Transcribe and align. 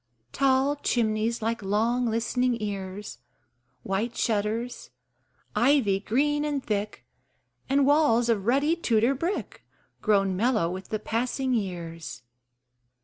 Tall 0.31 0.77
chimneys, 0.77 1.43
like 1.43 1.61
long 1.61 2.07
listening 2.07 2.59
ears, 2.59 3.19
White 3.83 4.17
shutters, 4.17 4.89
ivy 5.55 5.99
green 5.99 6.43
and 6.43 6.65
thick, 6.65 7.05
And 7.69 7.85
walls 7.85 8.27
of 8.27 8.47
ruddy 8.47 8.75
Tudor 8.75 9.13
brick 9.13 9.63
Grown 10.01 10.35
mellow 10.35 10.71
with 10.71 10.89
the 10.89 10.97
passing 10.97 11.53
years. 11.53 12.23